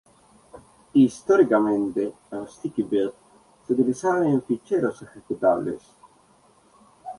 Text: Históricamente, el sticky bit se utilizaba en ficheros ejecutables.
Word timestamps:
Históricamente, 1.01 2.11
el 2.37 2.47
sticky 2.55 2.87
bit 2.95 3.13
se 3.67 3.73
utilizaba 3.73 4.25
en 4.31 4.41
ficheros 4.41 4.99
ejecutables. 5.03 5.93